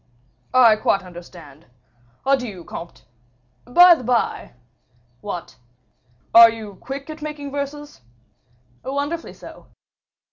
"I 0.55 0.77
quite 0.77 1.03
understand. 1.03 1.67
Adieu! 2.25 2.63
comte. 2.63 3.05
By 3.65 3.93
the 3.93 4.03
by" 4.03 4.53
"What?" 5.21 5.57
"Are 6.33 6.49
you 6.49 6.79
quick 6.81 7.07
at 7.11 7.21
making 7.21 7.51
verses?" 7.51 8.01
"Wonderfully 8.83 9.33
so." 9.33 9.67